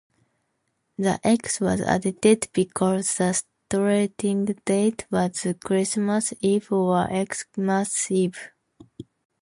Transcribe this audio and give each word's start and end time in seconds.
The 0.97 1.19
"X" 1.23 1.59
was 1.59 1.79
added 1.81 2.47
because 2.53 3.17
the 3.17 3.33
starting 3.69 4.45
date 4.65 5.05
was 5.11 5.45
Christmas 5.63 6.33
Eve, 6.41 6.71
or 6.71 7.07
"X"mas 7.13 8.09
eve. 8.09 8.51